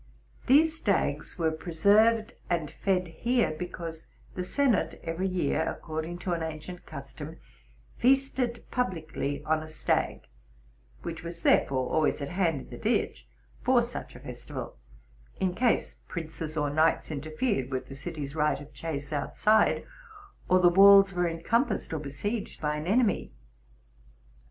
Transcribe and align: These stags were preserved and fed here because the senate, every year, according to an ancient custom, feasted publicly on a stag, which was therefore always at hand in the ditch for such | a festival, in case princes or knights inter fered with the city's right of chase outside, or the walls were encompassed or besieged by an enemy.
These 0.47 0.77
stags 0.79 1.37
were 1.37 1.51
preserved 1.51 2.33
and 2.49 2.71
fed 2.71 3.07
here 3.07 3.51
because 3.51 4.07
the 4.33 4.43
senate, 4.43 4.99
every 5.03 5.27
year, 5.27 5.61
according 5.61 6.17
to 6.25 6.31
an 6.33 6.41
ancient 6.41 6.87
custom, 6.87 7.37
feasted 7.97 8.65
publicly 8.71 9.43
on 9.43 9.61
a 9.61 9.67
stag, 9.67 10.21
which 11.03 11.21
was 11.21 11.43
therefore 11.43 11.91
always 11.93 12.19
at 12.19 12.29
hand 12.29 12.61
in 12.61 12.69
the 12.71 12.77
ditch 12.79 13.27
for 13.61 13.83
such 13.83 14.15
| 14.15 14.15
a 14.15 14.19
festival, 14.19 14.75
in 15.39 15.53
case 15.53 15.97
princes 16.07 16.57
or 16.57 16.71
knights 16.71 17.11
inter 17.11 17.29
fered 17.29 17.69
with 17.69 17.87
the 17.87 17.93
city's 17.93 18.33
right 18.35 18.59
of 18.59 18.73
chase 18.73 19.13
outside, 19.13 19.85
or 20.49 20.59
the 20.59 20.67
walls 20.69 21.13
were 21.13 21.27
encompassed 21.29 21.93
or 21.93 21.99
besieged 21.99 22.59
by 22.59 22.75
an 22.75 22.87
enemy. 22.87 23.33